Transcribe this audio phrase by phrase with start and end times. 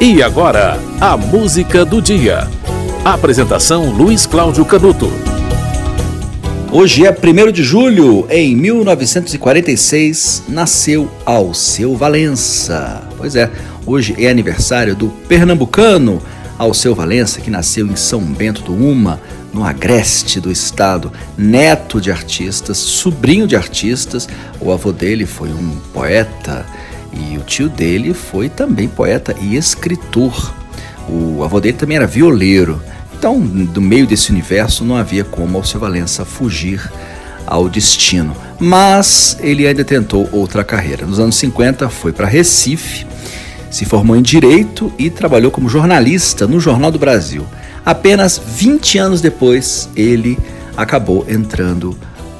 [0.00, 2.46] E agora, a música do dia.
[3.04, 5.10] Apresentação Luiz Cláudio Canuto.
[6.70, 13.02] Hoje é 1 de julho, em 1946, nasceu Alceu Valença.
[13.16, 13.50] Pois é,
[13.84, 16.22] hoje é aniversário do pernambucano
[16.56, 19.20] Alceu Valença, que nasceu em São Bento do Uma,
[19.52, 24.28] no agreste do estado, neto de artistas, sobrinho de artistas.
[24.60, 26.64] O avô dele foi um poeta
[27.12, 30.54] e o tio dele foi também poeta e escritor.
[31.08, 32.82] O avô dele também era violeiro.
[33.18, 36.90] Então, do meio desse universo, não havia como Alceu Valença fugir
[37.46, 38.36] ao destino.
[38.60, 41.06] Mas ele ainda tentou outra carreira.
[41.06, 43.06] Nos anos 50, foi para Recife,
[43.70, 47.44] se formou em Direito e trabalhou como jornalista no Jornal do Brasil.
[47.84, 50.38] Apenas 20 anos depois, ele
[50.76, 51.98] acabou entrando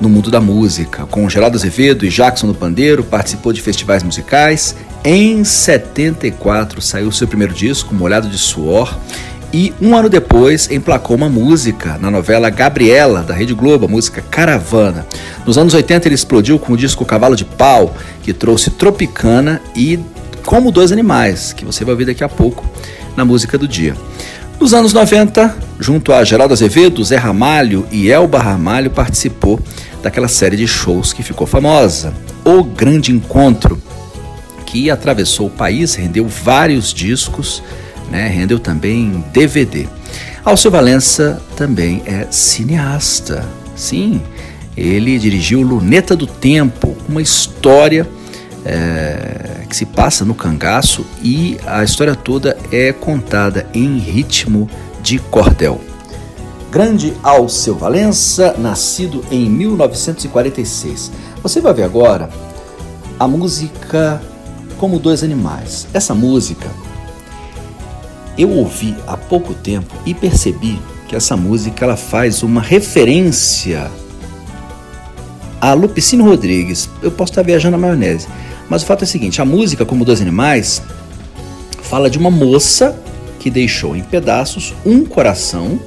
[0.00, 1.04] no mundo da música.
[1.06, 4.74] Com Geraldo Azevedo e Jackson no Pandeiro, participou de festivais musicais.
[5.04, 8.96] Em 74 saiu seu primeiro disco, Molhado de Suor,
[9.52, 14.22] e um ano depois emplacou uma música na novela Gabriela, da Rede Globo, a música
[14.22, 15.06] Caravana.
[15.44, 19.98] Nos anos 80 ele explodiu com o disco Cavalo de Pau, que trouxe Tropicana e
[20.44, 22.64] Como Dois Animais, que você vai ouvir daqui a pouco
[23.16, 23.94] na música do dia.
[24.60, 29.58] Nos anos 90, junto a Geraldo Azevedo, Zé Ramalho e Elba Ramalho, participou
[30.02, 33.80] daquela série de shows que ficou famosa, O Grande Encontro,
[34.66, 37.62] que atravessou o país, rendeu vários discos,
[38.10, 39.88] né, rendeu também DVD.
[40.44, 43.46] Alceu Valença também é cineasta.
[43.76, 44.22] Sim,
[44.76, 48.08] ele dirigiu Luneta do Tempo, uma história
[48.64, 54.68] é, que se passa no cangaço e a história toda é contada em ritmo
[55.02, 55.89] de cordel.
[56.70, 61.10] Grande Alceu Valença, nascido em 1946.
[61.42, 62.30] Você vai ver agora
[63.18, 64.22] a música
[64.78, 65.88] Como Dois Animais.
[65.92, 66.68] Essa música
[68.38, 73.90] eu ouvi há pouco tempo e percebi que essa música ela faz uma referência
[75.60, 76.88] a Lupicino Rodrigues.
[77.02, 78.28] Eu posso estar viajando na maionese,
[78.68, 80.80] mas o fato é o seguinte: a música Como Dois Animais
[81.82, 82.96] fala de uma moça
[83.40, 85.80] que deixou em pedaços um coração,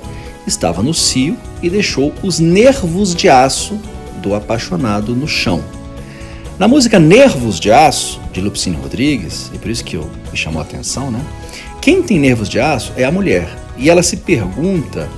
[0.46, 3.80] estava no cio e deixou os nervos de aço
[4.22, 5.64] do apaixonado no chão.
[6.58, 10.62] Na música Nervos de Aço, de Lupicino Rodrigues, e por isso que eu, me chamou
[10.62, 11.20] a atenção, né?
[11.82, 13.50] Quem tem nervos de aço é a mulher.
[13.76, 15.10] E ela se pergunta,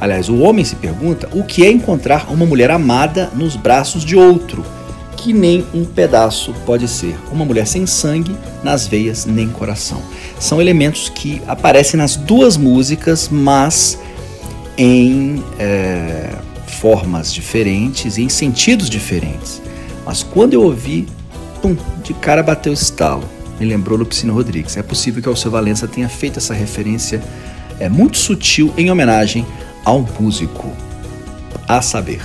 [0.00, 4.16] aliás, o homem se pergunta, o que é encontrar uma mulher amada nos braços de
[4.16, 4.64] outro
[5.20, 7.14] que nem um pedaço pode ser.
[7.30, 8.34] Uma mulher sem sangue,
[8.64, 10.00] nas veias, nem coração.
[10.38, 13.98] São elementos que aparecem nas duas músicas, mas
[14.82, 16.30] em é,
[16.66, 19.60] formas diferentes e em sentidos diferentes.
[20.06, 21.06] Mas quando eu ouvi,
[21.60, 23.28] pum, de cara bateu o estalo.
[23.60, 24.78] Me lembrou Lupicino Rodrigues.
[24.78, 27.22] É possível que Alceu Valença tenha feito essa referência
[27.78, 29.46] é muito sutil em homenagem
[29.84, 30.72] ao músico.
[31.68, 32.22] A saber,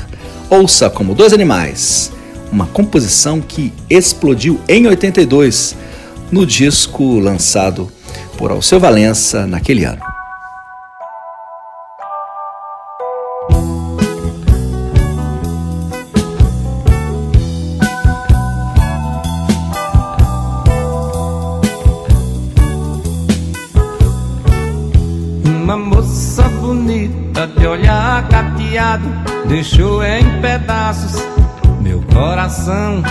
[0.50, 2.10] ouça como dois animais
[2.52, 5.76] uma composição que explodiu em 82
[6.32, 7.92] no disco lançado
[8.38, 10.15] por Alceu Valença naquele ano.
[26.96, 29.04] Bonita de olhar cateado
[29.48, 31.22] deixou em pedaços
[31.82, 33.04] meu coração.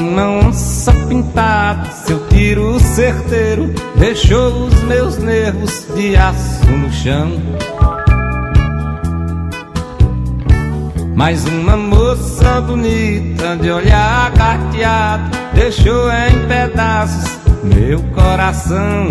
[0.00, 7.32] Uma onça pintada, seu tiro certeiro, deixou os meus nervos de aço no chão.
[11.14, 19.10] Mais uma moça bonita, de olhar carteado, deixou em pedaços meu coração.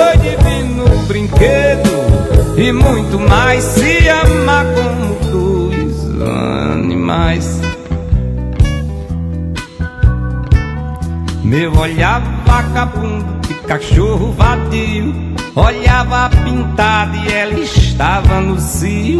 [1.11, 1.89] brinquedo
[2.57, 3.63] e muito mais.
[3.63, 6.21] Se amar como dois
[6.71, 7.59] animais.
[11.43, 15.13] Meu olhar vagabundo de cachorro vadio
[15.53, 19.19] Olhava pintada e ela estava no cio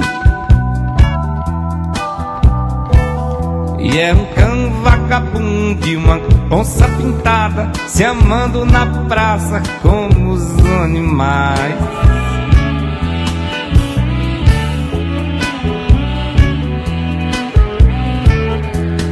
[3.84, 6.20] E é um cão vagabundo e uma
[6.52, 10.44] onça pintada Se amando na praça como os
[10.84, 11.76] animais.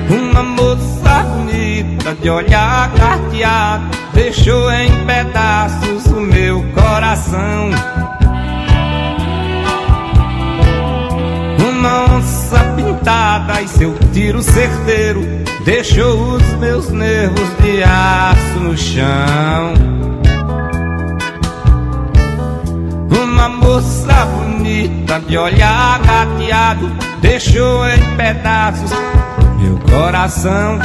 [0.09, 7.69] Uma moça bonita de olhar carteado Deixou em pedaços o meu coração
[12.81, 15.21] pintada e seu tiro certeiro
[15.65, 19.73] Deixou os meus nervos de aço no chão
[23.09, 26.89] Uma moça bonita de olhar gateado
[27.21, 28.91] Deixou em pedaços
[29.59, 30.79] meu coração.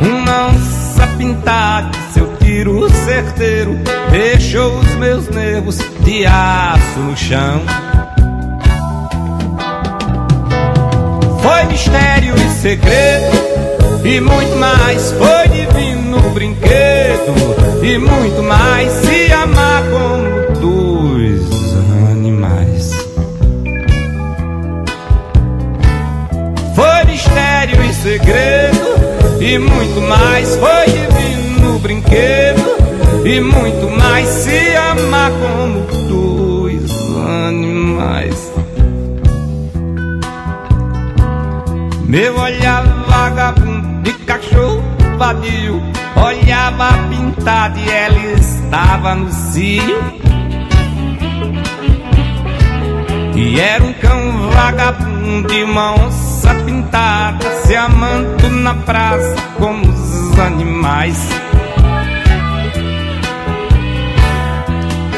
[0.00, 3.76] Uma onça pintada, seu tiro certeiro,
[4.10, 7.62] deixou os meus nervos de aço no chão.
[11.44, 15.12] Foi mistério e segredo, e muito mais.
[15.12, 17.34] Foi divino brinquedo,
[17.82, 18.90] e muito mais.
[18.90, 21.42] Se amar como dois
[22.10, 23.04] animais.
[27.14, 30.56] mistério e segredo e muito mais.
[30.56, 34.28] Foi divino brinquedo e muito mais.
[34.28, 36.90] Se amar como dois
[37.26, 38.63] animais.
[42.14, 44.84] Meu olhar vagabundo de cachorro
[45.18, 45.82] vadio
[46.14, 50.00] olhava pintado e ela estava no cio.
[53.34, 60.38] E era um cão vagabundo e uma onça pintada se amando na praça como os
[60.38, 61.18] animais.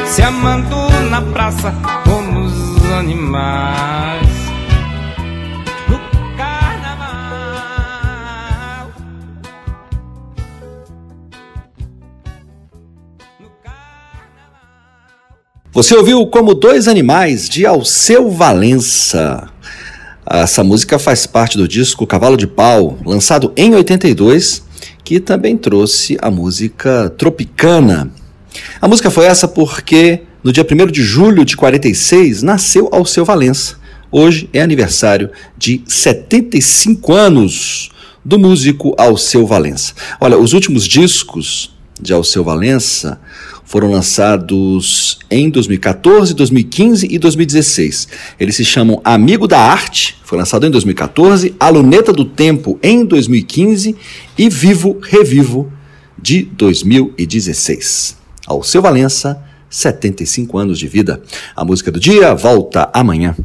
[0.03, 1.71] Se amando na praça
[2.03, 4.26] como os animais.
[15.77, 19.47] Você ouviu como dois animais de Alceu Valença.
[20.25, 24.63] Essa música faz parte do disco Cavalo de Pau, lançado em 82,
[25.03, 28.11] que também trouxe a música Tropicana.
[28.81, 33.75] A música foi essa porque no dia 1 de julho de 46 nasceu Alceu Valença.
[34.11, 37.91] Hoje é aniversário de 75 anos
[38.25, 39.93] do músico Alceu Valença.
[40.19, 41.71] Olha, os últimos discos
[42.01, 43.19] de Alceu Valença
[43.67, 48.07] foram lançados em 2014, 2015 e 2016.
[48.39, 53.05] Eles se chamam Amigo da Arte, foi lançado em 2014, A Luneta do Tempo em
[53.05, 53.95] 2015
[54.37, 55.71] e Vivo Revivo
[56.17, 58.15] de 2016.
[58.47, 61.21] Ao seu Valença, 75 anos de vida.
[61.53, 63.35] A música do dia volta amanhã.